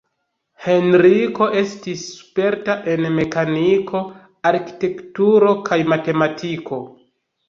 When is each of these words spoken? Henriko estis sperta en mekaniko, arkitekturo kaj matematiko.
Henriko 0.67 1.47
estis 1.59 2.05
sperta 2.21 2.75
en 2.93 3.05
mekaniko, 3.17 4.01
arkitekturo 4.53 5.53
kaj 5.69 5.79
matematiko. 5.95 6.81